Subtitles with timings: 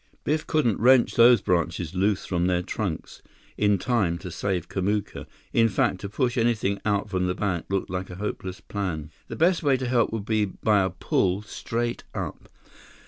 [0.23, 3.21] Biff couldn't wrench those branches loose from their trunks
[3.55, 5.27] in time to save Kamuka.
[5.53, 9.11] In fact, to push anything out from the bank looked like a hopeless plan.
[9.27, 12.49] The best way to help would be by a pull straight up.